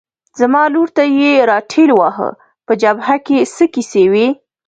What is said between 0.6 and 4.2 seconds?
لور ته یې را ټېل واهه، په جبهه کې څه کیسې